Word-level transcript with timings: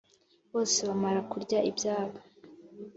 Bose 0.53 0.79
bamara 0.87 1.19
kurya 1.31 1.59
ibyabo, 1.69 2.17